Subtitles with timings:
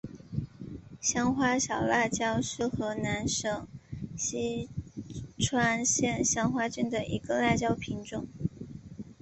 [0.99, 3.67] 香花小辣椒是河南省
[4.17, 4.67] 淅
[5.37, 8.27] 川县香花镇的一个辣椒品种。